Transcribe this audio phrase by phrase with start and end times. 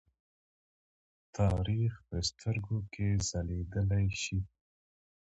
[1.37, 4.39] تاریخ په سترګو کې ځليدلی شي.